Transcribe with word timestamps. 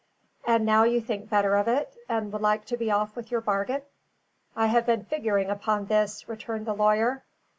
"And 0.45 0.65
now 0.65 0.81
you 0.83 0.99
think 0.99 1.29
better 1.29 1.55
of 1.55 1.67
it, 1.67 1.95
and 2.09 2.33
would 2.33 2.41
like 2.41 2.65
to 2.65 2.75
be 2.75 2.89
off 2.89 3.15
with 3.15 3.29
your 3.29 3.39
bargain? 3.41 3.83
I 4.55 4.65
have 4.65 4.87
been 4.87 5.05
figuring 5.05 5.51
upon 5.51 5.85
this," 5.85 6.27
returned 6.27 6.65
the 6.65 6.73
lawyer. 6.73 7.23